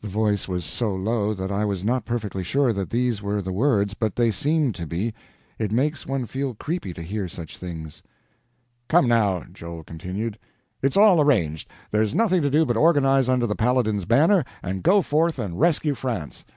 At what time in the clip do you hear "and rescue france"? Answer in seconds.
15.38-16.44